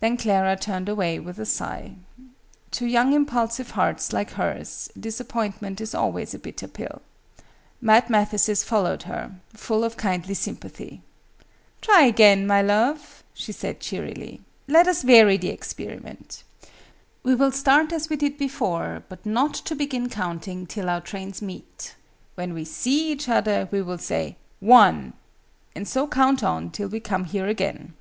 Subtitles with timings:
[0.00, 1.94] Then Clara turned away with a sigh.
[2.72, 7.00] To young impulsive hearts, like hers, disappointment is always a bitter pill.
[7.80, 11.00] Mad Mathesis followed her, full of kindly sympathy.
[11.80, 14.42] "Try again, my love!" she said, cheerily.
[14.68, 16.42] "Let us vary the experiment.
[17.22, 21.40] We will start as we did before, but not to begin counting till our trains
[21.40, 21.94] meet.
[22.34, 25.14] When we see each other, we will say 'One!'
[25.74, 27.94] and so count on till we come here again."